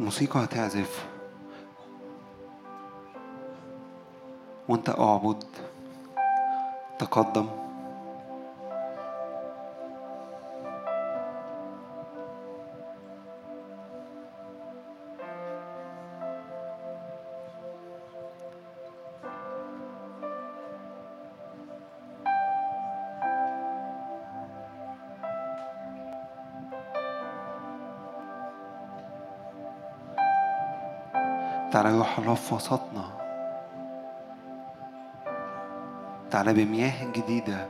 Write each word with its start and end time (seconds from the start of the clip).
الموسيقى 0.00 0.44
هتعزف. 0.44 1.06
وانت 4.68 4.88
اعبد 4.88 5.44
تقدم. 6.98 7.69
الله 31.90 32.34
في 32.34 32.54
وسطنا. 32.54 33.04
تعالى 36.30 36.52
بمياه 36.52 37.12
جديدة. 37.12 37.66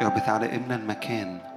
يا 0.00 0.06
رب 0.08 0.18
تعالى 0.26 0.56
املى 0.56 0.74
المكان. 0.74 1.51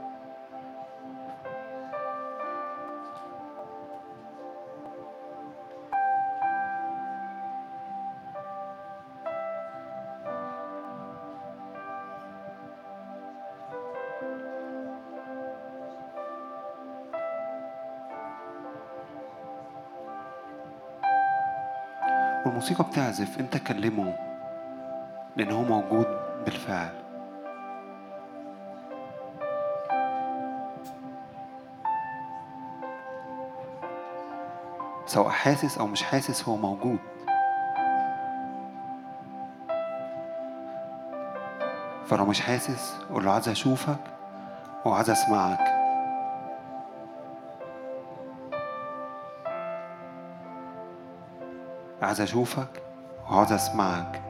بتعزف 23.06 23.40
انت 23.40 23.58
كلمه 23.58 24.14
لأن 25.36 25.52
هو 25.52 25.62
موجود 25.62 26.08
بالفعل. 26.46 26.90
سواء 35.06 35.30
حاسس 35.30 35.78
أو 35.78 35.88
مش 35.88 36.04
حاسس 36.04 36.50
هو 36.50 36.56
موجود. 36.56 37.00
فلو 42.06 42.26
مش 42.26 42.42
حاسس 42.42 42.98
قول 43.10 43.26
له 43.26 43.32
عايز 43.32 43.50
أشوفك 43.50 44.00
وعايز 44.86 45.10
أسمعك. 45.10 45.76
عايز 52.02 52.22
أشوفك 52.22 52.85
وعايز 53.32 53.52
اسمعك 53.52 54.22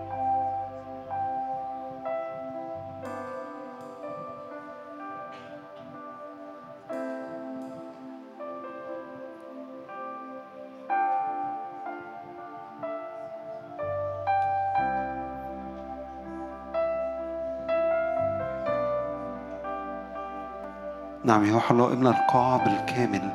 نعم 21.23 21.53
روح 21.53 21.71
الله 21.71 21.93
املى 21.93 22.09
القاعة 22.09 22.57
بالكامل. 22.57 23.29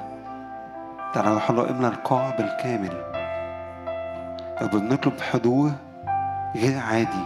تعالى 1.14 1.28
يا 1.28 1.34
روح 1.34 1.50
الله 1.50 1.70
املى 1.70 1.88
القاعة 1.88 2.36
بالكامل. 2.36 3.19
رب 4.62 4.70
بنطلب 4.70 5.20
حضور 5.20 5.70
غير 6.56 6.78
عادي. 6.78 7.24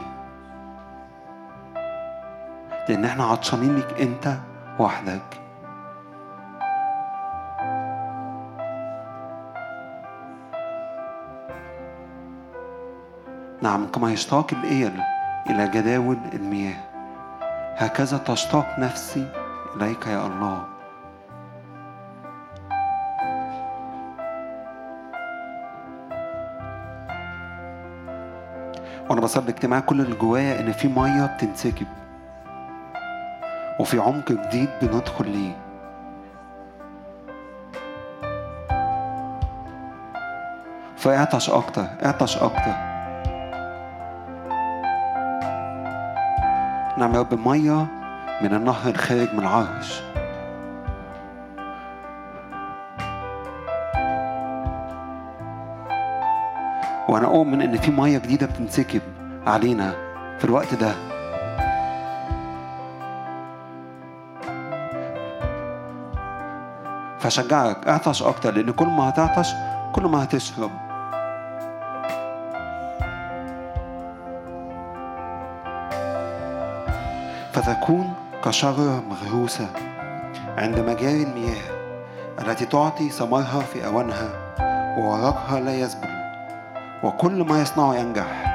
لأن 2.89 3.05
إحنا 3.05 3.25
عطشانين 3.25 3.75
ليك 3.75 4.00
أنت 4.00 4.37
وحدك. 4.78 5.41
نعم 13.62 13.87
كما 13.87 14.12
يشتاق 14.12 14.47
الإيل 14.53 15.01
إلى 15.51 15.69
جداول 15.69 16.19
المياه 16.33 16.77
هكذا 17.77 18.19
تشتاق 18.19 18.78
نفسي 18.78 19.28
إليك 19.77 20.06
يا 20.06 20.27
الله. 20.27 20.74
وأنا 29.25 29.33
بصلي 29.33 29.49
اجتماع 29.49 29.81
كل 29.81 30.01
اللي 30.01 30.17
جوايا 30.17 30.61
إن 30.61 30.73
في 30.73 30.89
مية 30.89 31.27
بتنسكب 31.27 31.87
وفي 33.81 33.99
عمق 33.99 34.33
جديد 34.33 34.69
بندخل 34.83 35.31
ليه. 35.31 35.57
فاعطش 40.97 41.51
أكتر 41.51 41.87
اعطش 42.05 42.37
أكتر. 42.37 42.75
نعم 46.99 47.15
يا 47.15 47.21
رب 47.21 47.49
مية 47.49 47.87
من 48.43 48.55
النهر 48.55 48.91
الخارج 48.91 49.34
من 49.34 49.41
العرش. 49.41 50.03
وأنا 57.09 57.27
أؤمن 57.27 57.63
إن 57.63 57.77
في 57.77 57.91
مية 57.91 58.19
جديدة 58.19 58.47
بتنسكب. 58.47 59.14
علينا 59.47 59.91
في 60.38 60.44
الوقت 60.44 60.75
ده. 60.75 60.94
فشجعك 67.19 67.88
اعطش 67.88 68.22
أكتر 68.22 68.54
لأن 68.54 68.71
كل 68.71 68.87
ما 68.87 69.09
هتعطش 69.09 69.49
كل 69.93 70.03
ما 70.03 70.25
هتشرب 70.25 70.71
فتكون 77.53 78.12
كشجرة 78.44 79.03
مغروسة 79.10 79.66
عند 80.59 80.78
مجاري 80.78 81.22
المياه 81.22 81.75
التي 82.41 82.66
تعطي 82.66 83.10
ثمرها 83.10 83.60
في 83.60 83.87
أوانها 83.87 84.28
وورقها 84.99 85.60
لا 85.60 85.75
يذبل 85.75 86.09
وكل 87.04 87.44
ما 87.44 87.62
يصنعه 87.62 87.94
ينجح. 87.94 88.53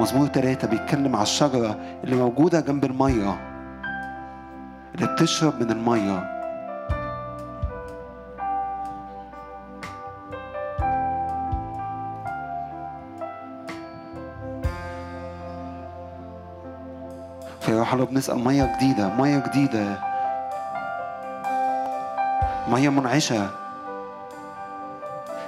مزمور 0.00 0.26
ثلاثة 0.26 0.68
بيتكلم 0.68 1.16
على 1.16 1.22
الشجرة 1.22 1.76
اللي 2.04 2.16
موجودة 2.16 2.60
جنب 2.60 2.84
المية 2.84 3.36
اللي 4.94 5.06
بتشرب 5.06 5.62
من 5.62 5.70
المية. 5.70 6.36
فيا 17.60 17.92
الله 17.92 18.04
بنسأل 18.04 18.44
مية 18.44 18.76
جديدة 18.76 19.08
مية 19.08 19.38
جديدة. 19.38 19.98
مية 22.68 22.88
منعشة. 22.88 23.50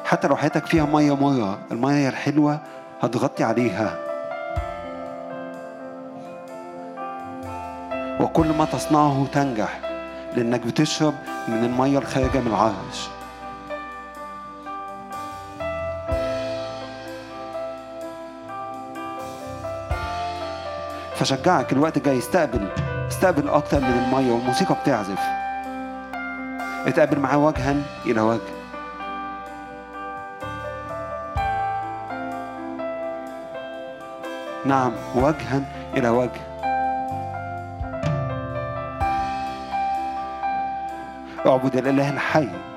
حتى 0.05 0.29
لو 0.29 0.37
حياتك 0.37 0.67
فيها 0.67 0.85
مية 0.85 1.17
مرة 1.17 1.59
المية 1.73 2.09
الحلوة 2.09 2.59
هتغطي 3.03 3.45
عليها. 3.45 4.08
وكل 8.29 8.53
ما 8.53 8.65
تصنعه 8.65 9.27
تنجح 9.33 9.81
لأنك 10.37 10.61
بتشرب 10.61 11.15
من 11.49 11.65
المية 11.65 11.99
الخارجة 11.99 12.41
من 12.41 12.47
العرش. 12.47 13.09
فشجعك 21.15 21.73
الوقت 21.73 21.99
جاي 21.99 22.19
استقبل 22.19 22.69
استقبل 23.09 23.49
أكتر 23.49 23.81
من 23.81 24.05
المية 24.07 24.33
والموسيقى 24.33 24.75
بتعزف. 24.75 25.21
اتقابل 26.87 27.19
معاه 27.19 27.39
وجها 27.39 27.77
إلى 28.07 28.21
وجه. 28.21 28.41
نعم 34.65 34.93
وجها 35.15 35.63
إلى 35.97 36.09
وجه. 36.09 36.58
أعبد 41.49 41.77
الإله 41.77 42.11
الحي. 42.11 42.68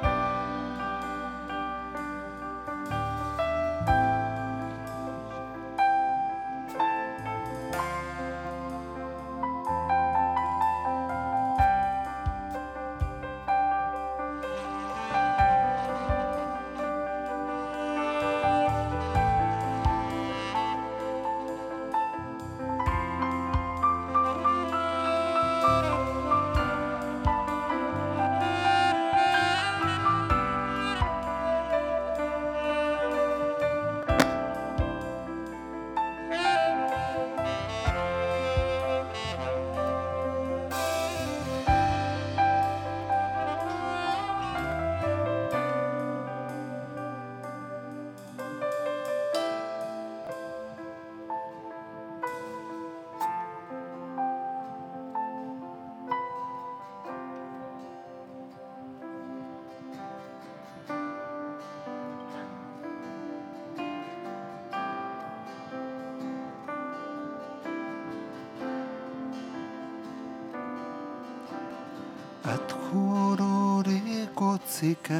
نفسك 74.83 75.11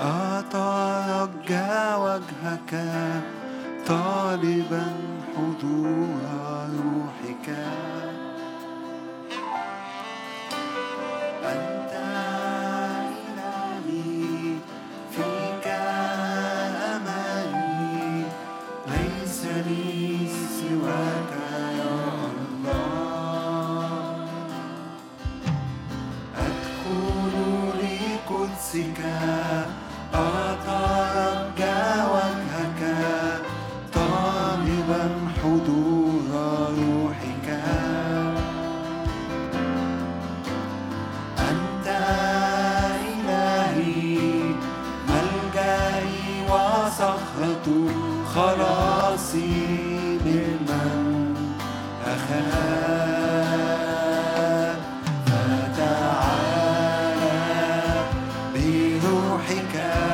أتعجى 0.00 1.74
وجهك 1.98 2.72
طالباً. 3.86 5.03
ricas. 59.48 60.13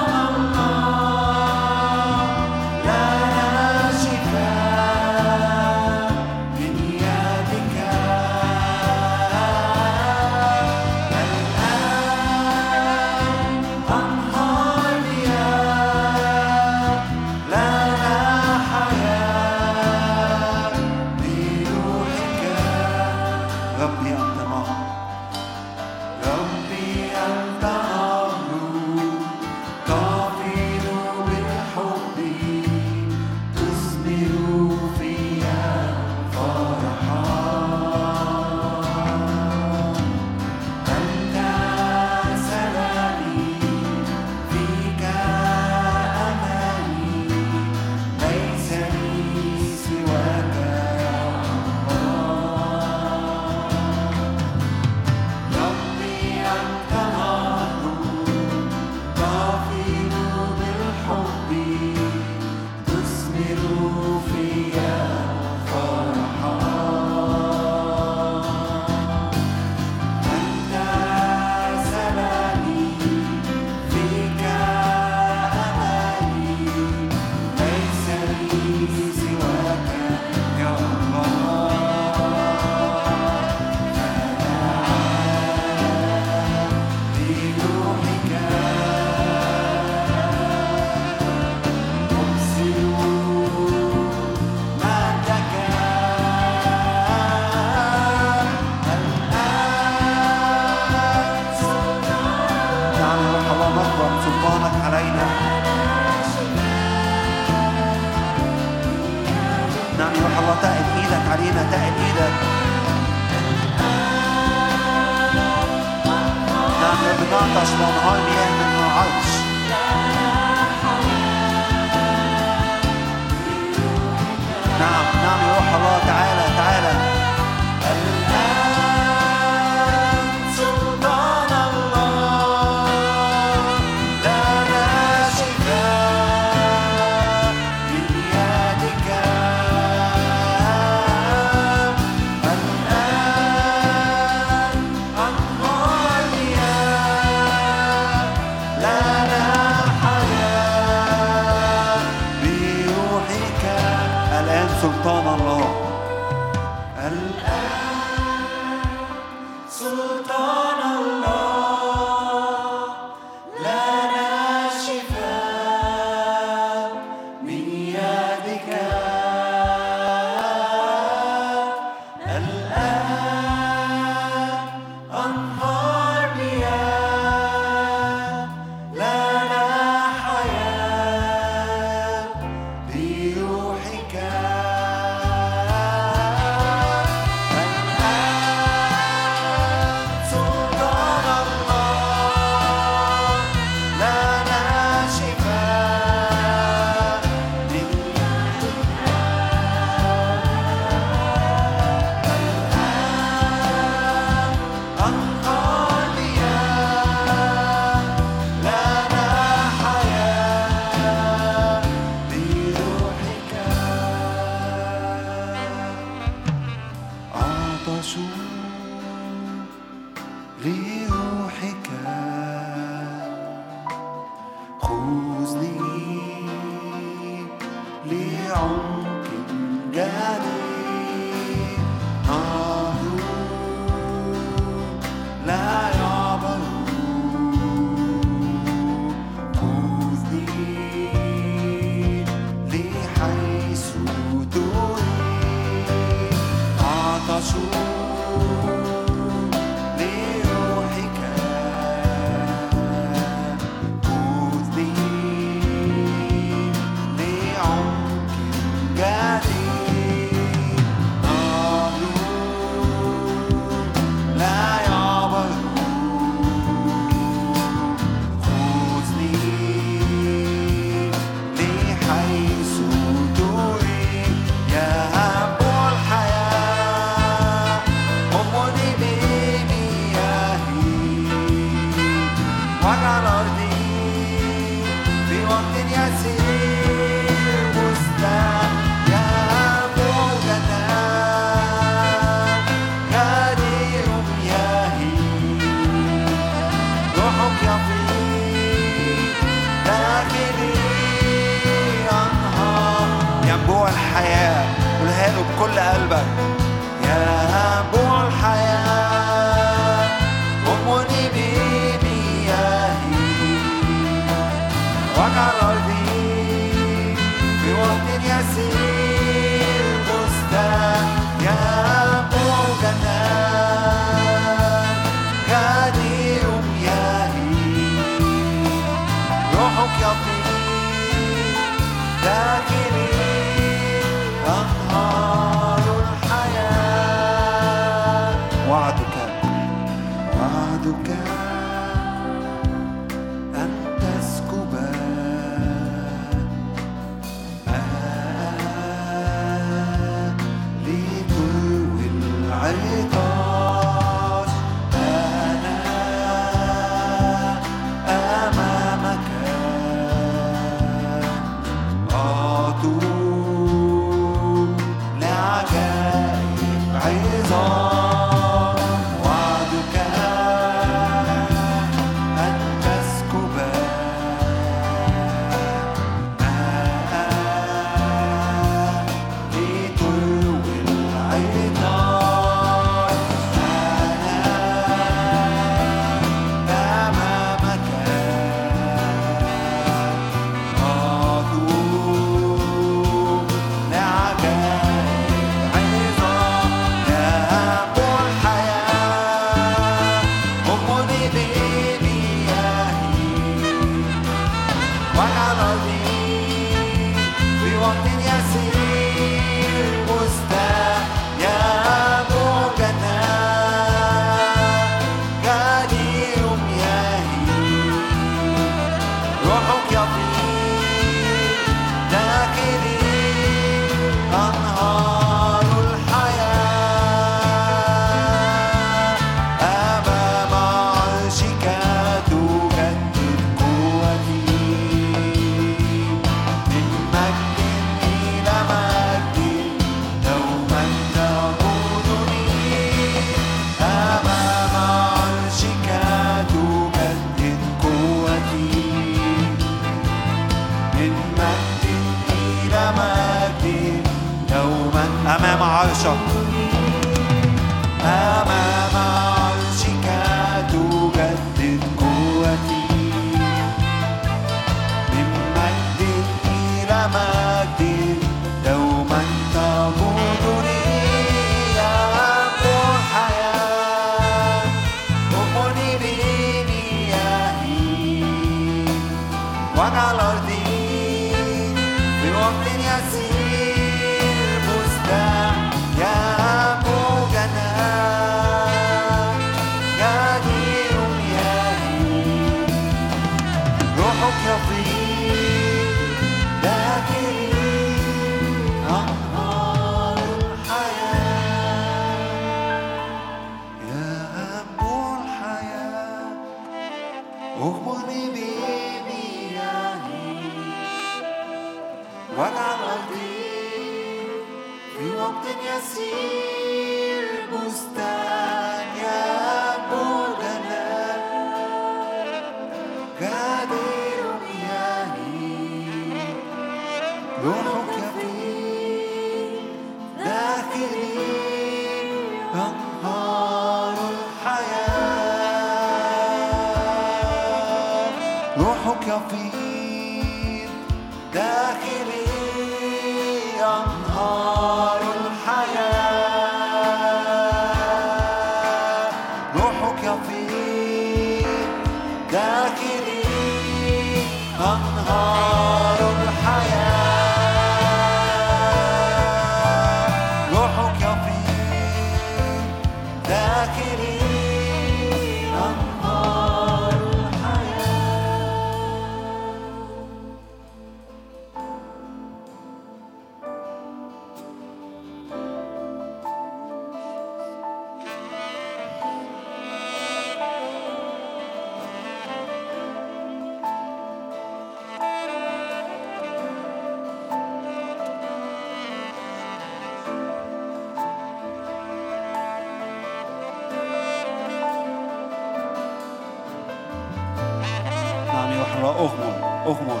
نعم 598.54 598.62
يا 598.62 598.64
روح 598.64 598.76
الله 598.76 598.90
أغمر 598.90 599.34
أغمر 599.66 600.00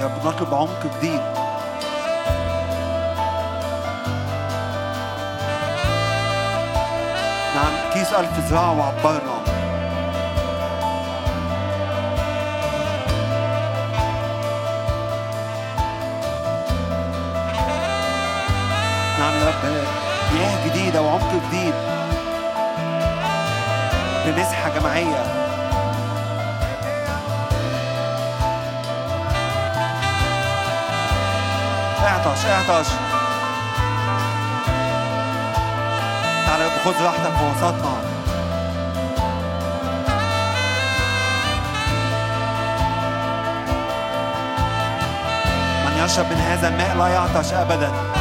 يا 0.00 0.04
رب 0.04 0.26
نطلب 0.26 0.54
عمق 0.54 0.86
جديد 0.98 1.20
نعم 7.54 7.92
كيس 7.92 8.12
ألف 8.12 8.38
ذراع 8.38 8.70
وعبرنا. 8.70 9.39
جماعية 24.80 25.24
اعطش 32.06 32.46
اعطش. 32.46 32.86
تعالى 36.46 36.70
خذ 36.84 37.04
راحتك 37.04 37.36
في 37.38 37.44
وسطنا 37.44 37.96
من 45.86 46.04
يشرب 46.04 46.26
من 46.30 46.36
هذا 46.36 46.68
الماء 46.68 46.96
لا 46.96 47.08
يعطش 47.08 47.52
ابدا. 47.52 48.19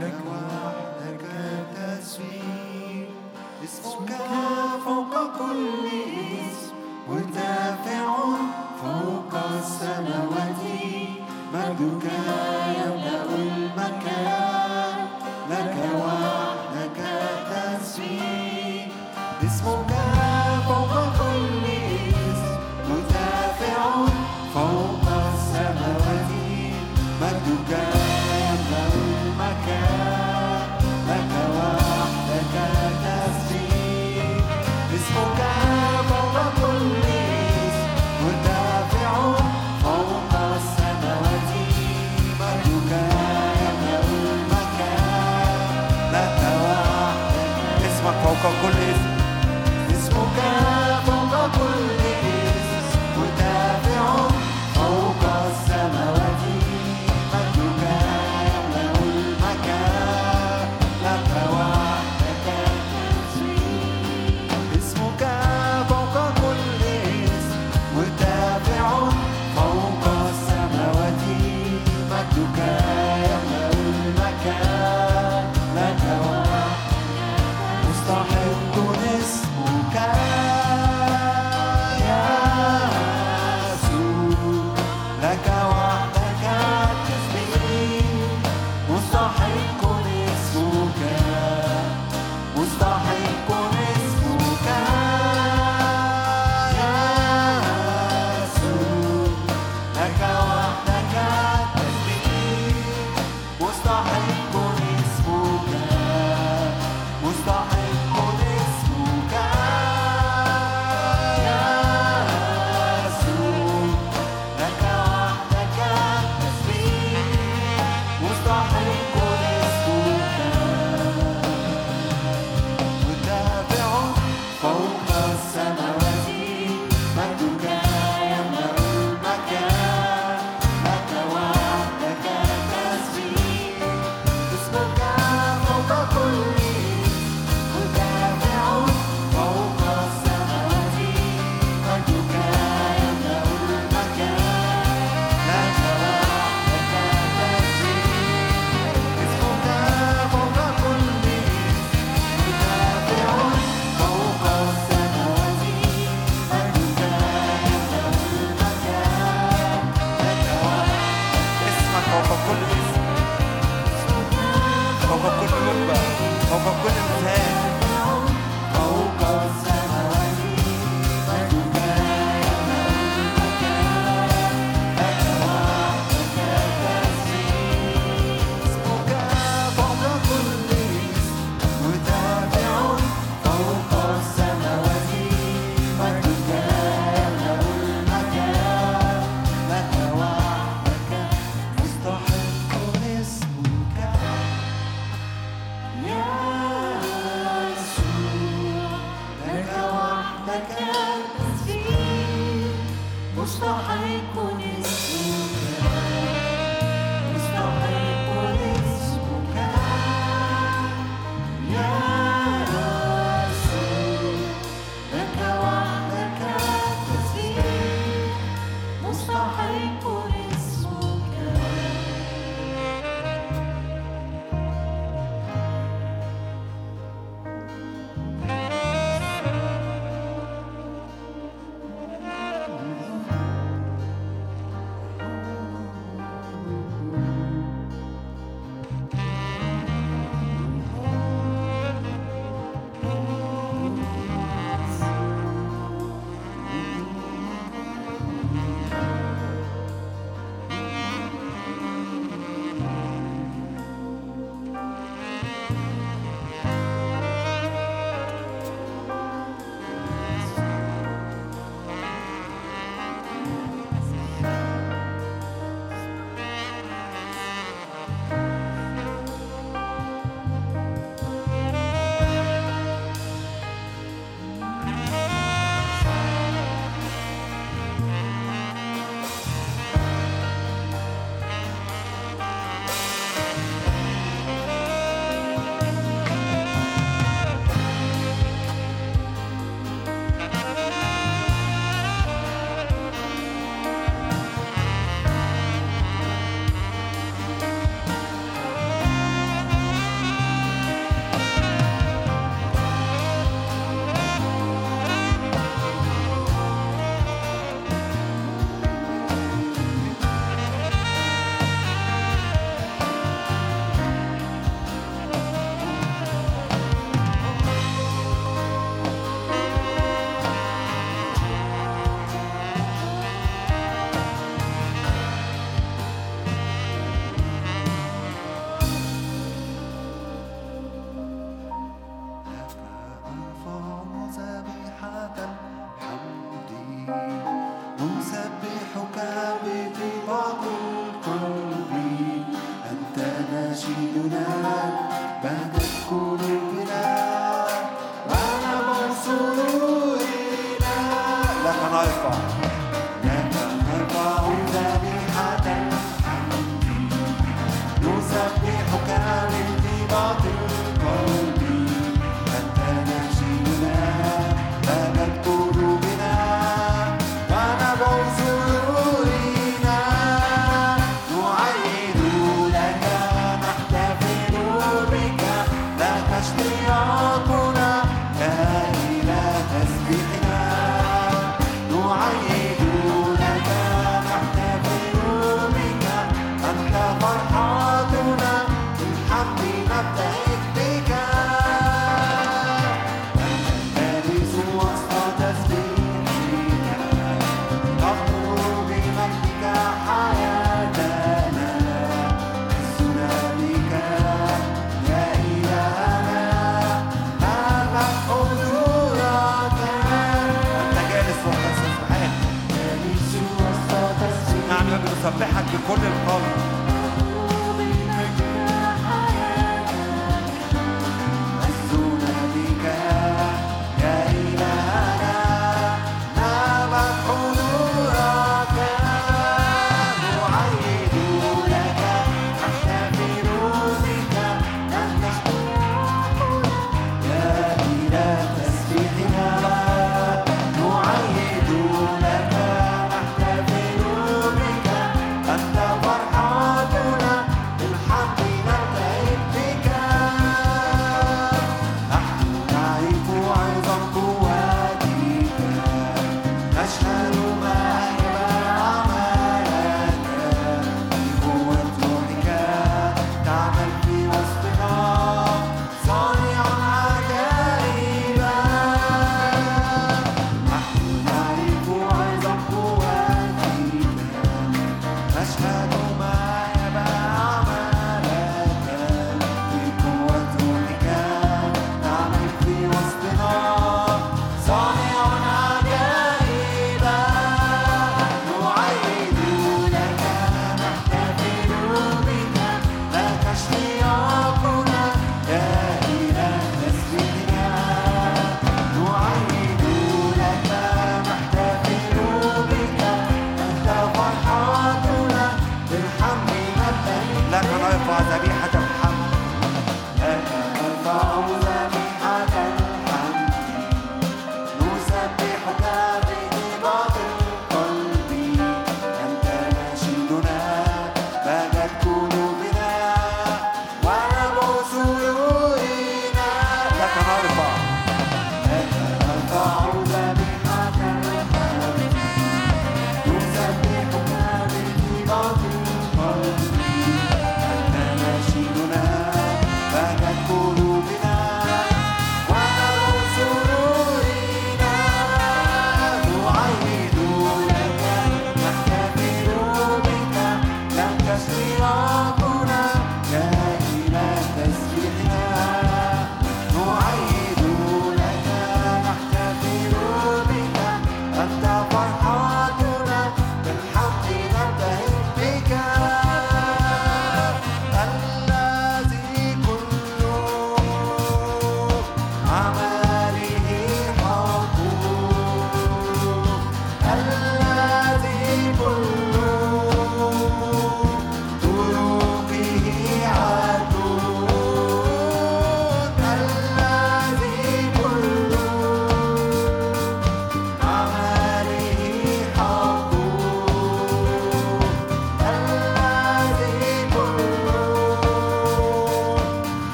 Look. 0.00 0.29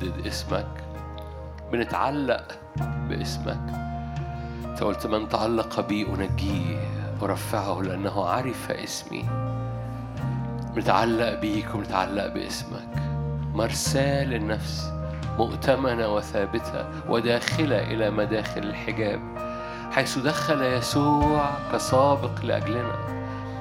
بنردد 0.00 0.26
اسمك 0.26 0.66
بنتعلق 1.72 2.44
باسمك. 3.08 3.60
أنت 4.64 4.82
قلت 4.82 5.06
من 5.06 5.28
تعلق 5.28 5.80
بي 5.80 6.06
أنجيه 6.06 6.78
أرفعه 7.22 7.82
لأنه 7.82 8.24
عرف 8.24 8.70
اسمي. 8.70 9.24
بنتعلق 10.74 11.40
بيك 11.40 11.74
وبنتعلق 11.74 12.26
باسمك. 12.26 12.88
مرساة 13.54 14.24
للنفس 14.24 14.92
مؤتمنة 15.38 16.14
وثابتة 16.14 16.84
وداخلة 17.08 17.82
إلى 17.82 18.10
مداخل 18.10 18.62
الحجاب. 18.62 19.20
حيث 19.92 20.18
دخل 20.18 20.62
يسوع 20.62 21.50
كسابق 21.72 22.44
لأجلنا 22.44 22.94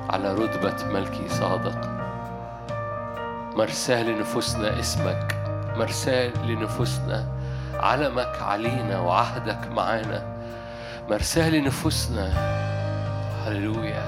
على 0.10 0.34
رتبة 0.34 0.94
ملكي 0.94 1.30
صادق. 1.30 1.90
مرساه 3.56 4.04
لنفوسنا 4.04 4.80
اسمك. 4.80 5.39
مرساه 5.80 6.32
لنفوسنا. 6.46 7.26
علمك 7.80 8.42
علينا 8.42 9.00
وعهدك 9.00 9.72
معانا. 9.72 10.22
مرساه 11.10 11.50
لنفوسنا. 11.50 12.28
هللويا. 13.46 14.04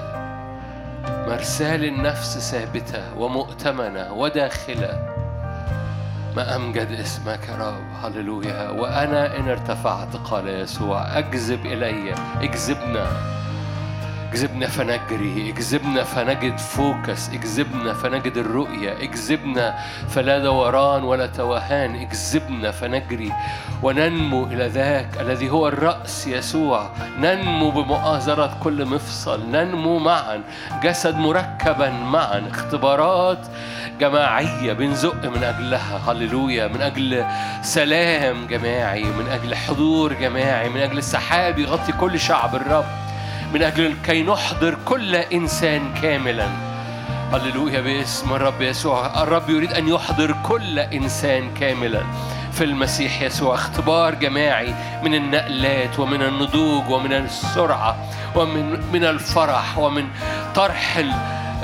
مرساه 1.28 1.76
للنفس 1.76 2.38
ثابتة 2.38 3.02
ومؤتمنة 3.16 4.12
وداخلة. 4.12 5.08
ما 6.36 6.56
أمجد 6.56 6.92
اسمك 6.92 7.48
يا 7.48 7.56
رب. 7.56 7.84
هللويا. 8.04 8.70
وأنا 8.70 9.36
إن 9.36 9.48
ارتفعت 9.48 10.16
قال 10.16 10.48
يسوع. 10.48 11.18
أجذب 11.18 11.66
إلي. 11.66 12.14
اجذبنا 12.40 13.06
اجذبنا 14.32 14.66
فنجري 14.66 15.50
اجذبنا 15.50 16.04
فنجد 16.04 16.58
فوكس 16.58 17.28
اجذبنا 17.28 17.94
فنجد 17.94 18.36
الرؤية 18.36 18.92
اجذبنا 18.92 19.78
فلا 20.08 20.38
دوران 20.38 21.04
ولا 21.04 21.26
توهان 21.26 21.94
اجذبنا 21.94 22.70
فنجري 22.70 23.32
وننمو 23.82 24.44
إلى 24.44 24.66
ذاك 24.68 25.20
الذي 25.20 25.50
هو 25.50 25.68
الرأس 25.68 26.26
يسوع. 26.26 26.90
ننمو 27.18 27.70
بمؤازرة 27.70 28.56
كل 28.62 28.86
مفصل 28.86 29.50
ننمو 29.50 29.98
معا 29.98 30.42
جسد 30.82 31.16
مركبا 31.16 31.90
معا 31.90 32.48
اختبارات 32.50 33.46
جماعية 34.00 34.72
بنزق 34.72 35.26
من 35.26 35.42
أجلها. 35.42 36.12
هللويا 36.12 36.68
من 36.68 36.80
أجل 36.80 37.24
سلام 37.62 38.46
جماعي 38.46 39.04
من 39.04 39.28
أجل 39.28 39.54
حضور 39.54 40.12
جماعي 40.12 40.68
من 40.68 40.80
أجل 40.80 41.02
سحاب 41.02 41.58
يغطي 41.58 41.92
كل 41.92 42.20
شعب 42.20 42.54
الرب. 42.54 43.01
من 43.54 43.62
أجل 43.62 43.94
كي 44.06 44.22
نحضر 44.22 44.78
كل 44.84 45.14
إنسان 45.14 45.94
كاملا. 46.02 46.48
هللويا 47.32 47.80
باسم 47.80 48.32
الرب 48.34 48.62
يسوع. 48.62 49.22
الرب 49.22 49.50
يريد 49.50 49.72
أن 49.72 49.88
يحضر 49.88 50.34
كل 50.42 50.78
إنسان 50.78 51.54
كاملا. 51.54 52.02
في 52.52 52.64
المسيح 52.64 53.22
يسوع 53.22 53.54
اختبار 53.54 54.14
جماعي 54.14 54.74
من 55.04 55.14
النقلات 55.14 55.98
ومن 55.98 56.22
النضوج 56.22 56.90
ومن 56.90 57.12
السرعة 57.12 57.96
ومن 58.34 58.80
من 58.92 59.04
الفرح 59.04 59.78
ومن 59.78 60.08
طرح 60.54 60.96
ال- 60.96 61.12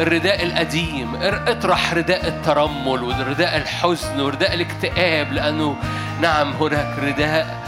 الرداء 0.00 0.42
القديم. 0.42 1.16
اطرح 1.22 1.94
رداء 1.94 2.28
الترمل 2.28 3.02
ورداء 3.02 3.56
الحزن 3.56 4.20
ورداء 4.20 4.54
الاكتئاب 4.54 5.32
لأنه 5.32 5.76
نعم 6.20 6.52
هناك 6.52 6.98
رداء 6.98 7.58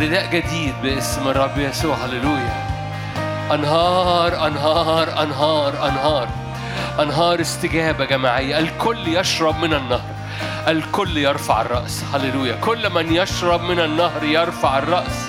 رداء 0.00 0.26
جديد 0.32 0.74
باسم 0.82 1.28
الرب 1.28 1.58
يسوع. 1.58 1.96
هللويا. 1.96 2.65
أنهار 3.54 4.46
أنهار 4.46 5.22
أنهار 5.22 5.88
أنهار. 5.88 6.28
أنهار 7.00 7.40
استجابة 7.40 8.04
جماعية. 8.04 8.58
الكل 8.58 9.08
يشرب 9.08 9.58
من 9.58 9.74
النهر. 9.74 10.14
الكل 10.68 11.16
يرفع 11.16 11.60
الرأس. 11.60 12.04
هللويا. 12.14 12.56
كل 12.56 12.90
من 12.90 13.14
يشرب 13.14 13.62
من 13.62 13.80
النهر 13.80 14.24
يرفع 14.24 14.78
الرأس. 14.78 15.28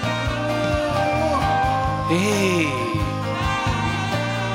إيه. 2.11 2.67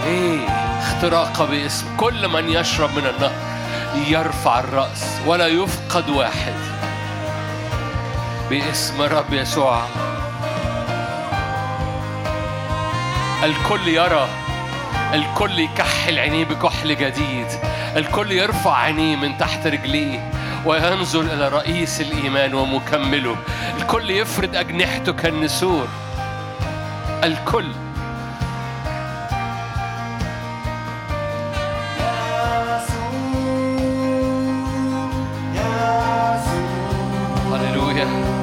إيه. 0.07 0.47
اختراق 0.81 1.49
باسم. 1.51 1.87
كل 1.97 2.29
من 2.29 2.49
يشرب 2.49 2.91
من 2.91 3.07
النهر 3.07 3.53
يرفع 4.09 4.61
الرأس. 4.61 5.05
ولا 5.27 5.47
يفقد 5.47 6.11
واحد. 6.11 6.55
باسم 8.51 9.03
الرب 9.03 9.33
يسوع. 9.33 9.83
الكل 13.43 13.89
يرى 13.89 14.29
الكل 15.15 15.59
يكحل 15.59 16.19
عينيه 16.19 16.45
بكحل 16.45 16.97
جديد 16.97 17.47
الكل 17.97 18.33
يرفع 18.33 18.77
عينيه 18.77 19.17
من 19.17 19.39
تحت 19.39 19.67
رجليه 19.67 20.31
وينظر 20.67 21.21
إلى 21.21 21.49
رئيس 21.49 22.01
الإيمان 22.01 22.55
ومكمله 22.55 23.37
الكل 23.81 24.11
يفرد 24.11 24.57
أجنحته 24.57 25.13
كالنسور 25.13 25.89
الكل. 27.25 27.67
هللويا. 37.53 38.42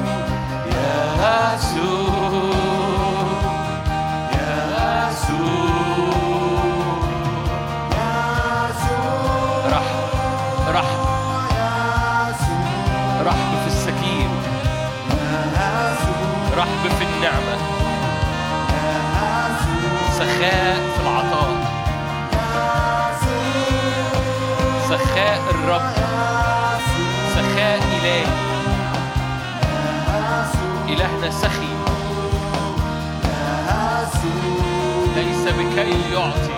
إلهنا 31.20 31.30
سخي. 31.30 31.68
ليس 35.16 35.54
بكي 35.54 36.12
يعطي. 36.12 36.49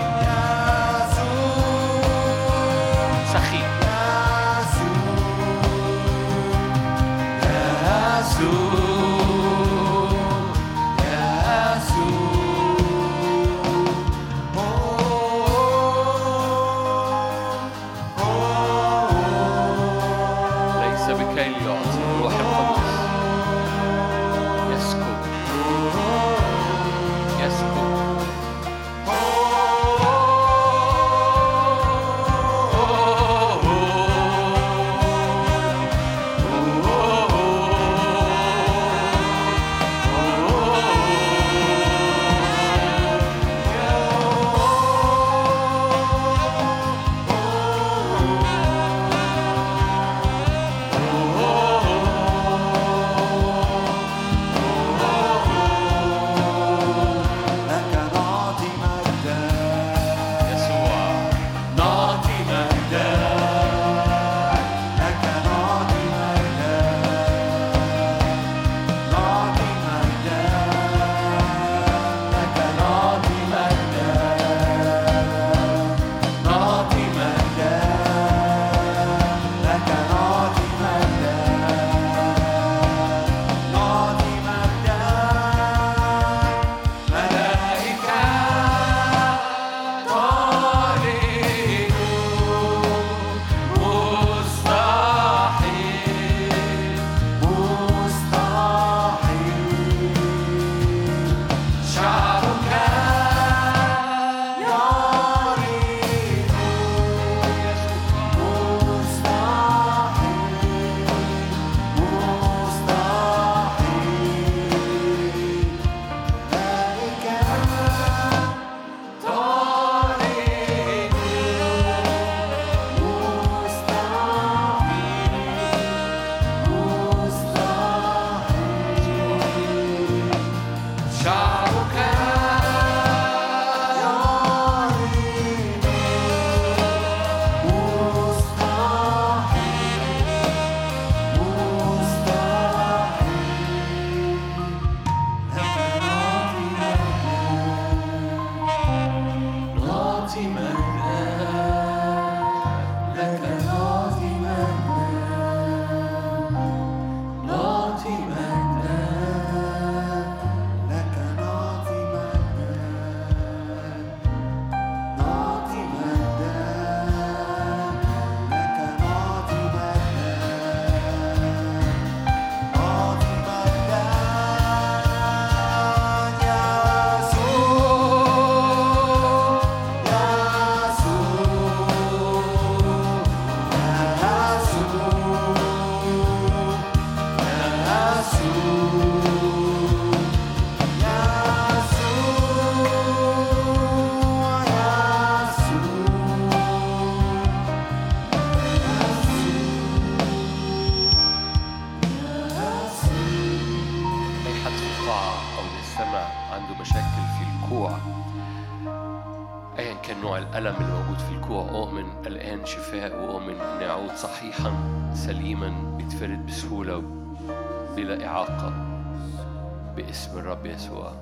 الرب 220.62 220.74
يسوع 220.74 221.12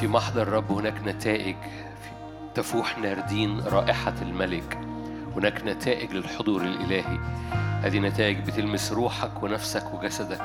في 0.00 0.08
محضر 0.08 0.42
الرب 0.42 0.72
هناك 0.72 0.94
نتائج 1.04 1.56
تفوح 2.54 2.98
ناردين 2.98 3.60
رائحة 3.60 4.14
الملك. 4.22 4.78
هناك 5.36 5.62
نتائج 5.64 6.12
للحضور 6.12 6.62
الإلهي. 6.62 7.18
هذه 7.82 7.98
نتائج 7.98 8.38
بتلمس 8.38 8.92
روحك 8.92 9.42
ونفسك 9.42 9.94
وجسدك. 9.94 10.44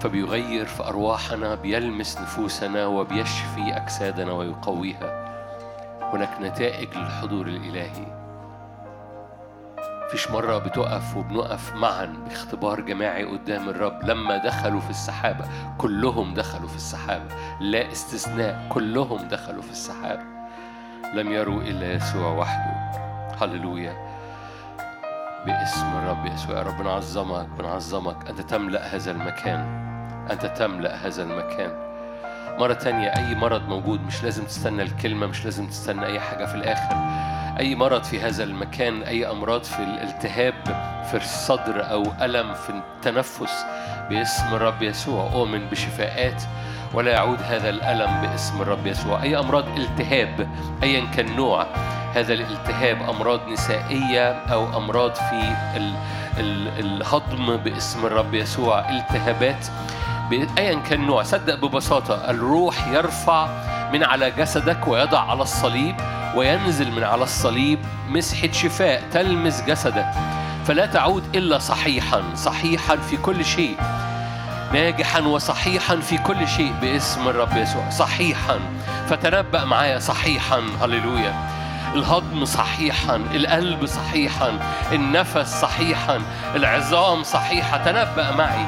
فبيغير 0.00 0.66
في 0.66 0.82
أرواحنا 0.82 1.54
بيلمس 1.54 2.18
نفوسنا 2.18 2.86
وبيشفي 2.86 3.76
أجسادنا 3.76 4.32
ويقويها. 4.32 5.30
هناك 6.12 6.40
نتائج 6.40 6.88
للحضور 6.96 7.46
الإلهي. 7.46 8.19
فيش 10.10 10.30
مرة 10.30 10.58
بتقف 10.58 11.16
وبنقف 11.16 11.74
معا 11.74 12.04
باختبار 12.28 12.80
جماعي 12.80 13.24
قدام 13.24 13.68
الرب. 13.68 14.04
لما 14.04 14.36
دخلوا 14.36 14.80
في 14.80 14.90
السحابة 14.90 15.44
كلهم 15.78 16.34
دخلوا 16.34 16.68
في 16.68 16.76
السحابة. 16.76 17.34
لا 17.60 17.92
استثناء 17.92 18.66
كلهم 18.68 19.28
دخلوا 19.28 19.62
في 19.62 19.70
السحابة. 19.70 20.22
لم 21.14 21.32
يروا 21.32 21.62
إلا 21.62 21.92
يسوع 21.92 22.32
وحده. 22.32 22.90
هللويا. 23.40 23.94
باسم 25.46 25.86
الرب 25.86 26.26
يسوع. 26.26 26.56
يا 26.58 26.62
رب 26.62 26.82
نعظمك 26.82 27.48
بنعظمك. 27.58 28.28
أنت 28.28 28.40
تملأ 28.40 28.96
هذا 28.96 29.10
المكان. 29.10 29.60
أنت 30.30 30.46
تملأ 30.46 31.06
هذا 31.06 31.22
المكان. 31.22 31.90
مرة 32.58 32.72
تانية 32.72 33.08
أي 33.08 33.34
مرض 33.34 33.68
موجود 33.68 34.00
مش 34.00 34.24
لازم 34.24 34.44
تستنى 34.44 34.82
الكلمة 34.82 35.26
مش 35.26 35.44
لازم 35.44 35.66
تستنى 35.66 36.06
أي 36.06 36.20
حاجة 36.20 36.44
في 36.44 36.54
الآخر. 36.54 36.96
أي 37.60 37.74
مرض 37.74 38.04
في 38.04 38.20
هذا 38.20 38.44
المكان 38.44 39.02
أي 39.02 39.30
أمراض 39.30 39.64
في 39.64 39.78
الالتهاب 39.78 40.54
في 41.10 41.16
الصدر 41.16 41.90
أو 41.90 42.02
ألم 42.22 42.54
في 42.54 42.70
التنفس 42.70 43.64
باسم 44.10 44.54
الرب 44.54 44.82
يسوع. 44.82 45.30
أؤمن 45.32 45.68
بشفاءات 45.68 46.42
ولا 46.94 47.12
يعود 47.12 47.38
هذا 47.42 47.70
الألم 47.70 48.20
باسم 48.20 48.62
الرب 48.62 48.86
يسوع. 48.86 49.22
أي 49.22 49.38
أمراض 49.38 49.64
التهاب 49.78 50.48
أيا 50.82 51.04
كان 51.16 51.36
نوع 51.36 51.66
هذا 52.14 52.34
الالتهاب 52.34 53.02
أمراض 53.10 53.48
نسائية 53.48 54.32
أو 54.32 54.76
أمراض 54.76 55.14
في 55.14 55.54
الهضم 56.78 57.56
باسم 57.56 58.06
الرب 58.06 58.34
يسوع. 58.34 58.88
التهابات 58.90 59.66
ايا 60.58 60.74
كان 60.74 61.06
نوع. 61.06 61.22
صدق 61.22 61.54
ببساطة 61.54 62.30
الروح 62.30 62.88
يرفع 62.88 63.48
من 63.92 64.04
على 64.04 64.30
جسدك 64.30 64.88
ويضع 64.88 65.30
على 65.30 65.42
الصليب 65.42 65.96
وينزل 66.34 66.92
من 66.92 67.04
على 67.04 67.22
الصليب 67.22 67.78
مسحه 68.08 68.52
شفاء 68.52 69.02
تلمس 69.12 69.62
جسدك. 69.62 70.06
فلا 70.66 70.86
تعود 70.86 71.36
إلا 71.36 71.58
صحيحا 71.58 72.22
صحيحا 72.34 72.96
في 72.96 73.16
كل 73.16 73.44
شيء. 73.44 73.76
ناجحا 74.72 75.20
وصحيحا 75.20 75.96
في 75.96 76.18
كل 76.18 76.48
شيء 76.48 76.74
باسم 76.80 77.28
الرب 77.28 77.56
يسوع. 77.56 77.90
صحيحا. 77.90 78.58
فتنبأ 79.08 79.64
معايا 79.64 79.98
صحيحا 79.98 80.62
هللويا. 80.82 81.34
الهضم 81.94 82.44
صحيحا 82.44 83.16
القلب 83.16 83.86
صحيحا 83.86 84.52
النفس 84.92 85.60
صحيحا 85.60 86.20
العظام 86.56 87.22
صحيحة. 87.22 87.84
تنبأ 87.84 88.30
معي 88.36 88.66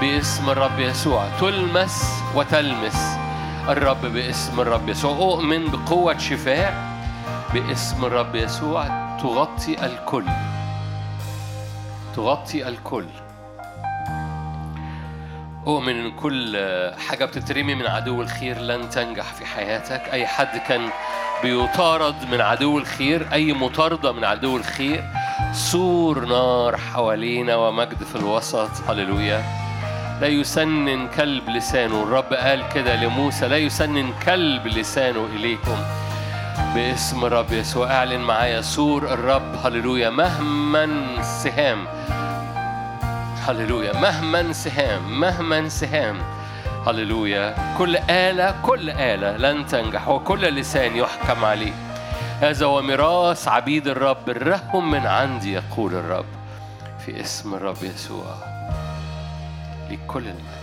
باسم 0.00 0.50
الرب 0.50 0.78
يسوع. 0.78 1.24
تلمس 1.40 2.04
وتلمس. 2.34 3.29
الرب 3.68 4.06
باسم 4.06 4.60
الرب 4.60 4.88
يسوع. 4.88 5.16
أؤمن 5.16 5.70
بقوة 5.70 6.18
شفاء 6.18 6.74
باسم 7.54 8.04
الرب 8.04 8.34
يسوع. 8.34 8.86
تغطي 9.22 9.86
الكل. 9.86 10.24
تغطي 12.16 12.68
الكل. 12.68 13.06
أؤمن 15.66 15.88
إن 15.88 16.10
كل 16.10 16.58
حاجة 17.08 17.24
بتترمي 17.24 17.74
من 17.74 17.86
عدو 17.86 18.22
الخير 18.22 18.58
لن 18.58 18.90
تنجح 18.90 19.24
في 19.34 19.46
حياتك. 19.46 20.02
أي 20.12 20.26
حد 20.26 20.60
كان 20.68 20.88
بيطارد 21.42 22.14
من 22.32 22.40
عدو 22.40 22.78
الخير 22.78 23.32
أي 23.32 23.52
مطاردة 23.52 24.12
من 24.12 24.24
عدو 24.24 24.56
الخير 24.56 25.04
سور 25.52 26.24
نار 26.24 26.76
حوالينا 26.76 27.56
ومجد 27.56 28.04
في 28.04 28.16
الوسط. 28.16 28.70
هللويا. 28.88 29.59
لا 30.20 30.26
يسنن 30.26 31.08
كلب 31.08 31.48
لسانه. 31.48 32.02
الرب 32.02 32.34
قال 32.34 32.68
كده 32.74 32.96
لموسى 32.96 33.48
لا 33.48 33.56
يسنن 33.56 34.12
كلب 34.26 34.66
لسانه 34.66 35.28
إليكم 35.36 35.76
باسم 36.74 37.24
الرب 37.24 37.52
يسوع. 37.52 37.92
أعلن 37.92 38.20
معايا 38.20 38.60
سور 38.60 39.02
الرب 39.14 39.54
هللويا 39.64 40.10
مهما 40.10 41.22
سهام 41.22 41.86
هللويا 43.48 44.00
مهما 44.00 44.52
سهام 44.52 45.20
مهما 45.20 45.68
سهام 45.68 46.18
هللويا 46.86 47.74
كل 47.78 47.96
آلة 47.96 48.54
كل 48.62 48.90
آلة 48.90 49.36
لن 49.36 49.66
تنجح 49.66 50.08
وكل 50.08 50.40
لسان 50.40 50.96
يحكم 50.96 51.44
عليه. 51.44 51.72
هذا 52.40 52.66
هو 52.66 52.82
ميراث 52.82 53.48
عبيد 53.48 53.88
الرب 53.88 54.28
الرهم 54.28 54.90
من 54.90 55.06
عندي 55.06 55.52
يقول 55.52 55.94
الرب 55.94 56.24
في 57.06 57.20
اسم 57.20 57.54
الرب 57.54 57.82
يسوع. 57.82 58.49
les 59.90 59.98
colonies. 60.06 60.59